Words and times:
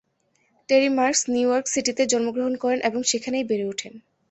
টেরি 0.69 0.89
Marks 0.97 1.21
New 1.33 1.47
York 1.49 1.65
সিটিতে 1.73 2.03
জন্মগ্রহণ 2.11 2.53
করেন 2.63 2.79
এবং 2.81 2.99
সেখানেই 3.03 3.47
বেড়ে 3.49 3.65
ওঠেন। 3.71 3.93